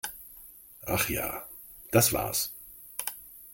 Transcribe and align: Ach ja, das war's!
Ach 0.87 1.07
ja, 1.09 1.45
das 1.91 2.11
war's! 2.11 2.51